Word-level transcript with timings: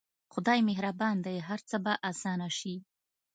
خداى 0.33 0.59
مهربان 0.69 1.15
دى 1.25 1.35
هر 1.47 1.59
څه 1.69 1.77
به 1.85 1.93
اسانه 2.09 2.47
سي. 2.59 2.75